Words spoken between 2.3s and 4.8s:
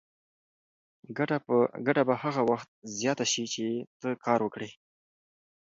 وخت زیاته شي چې ته کار وکړې.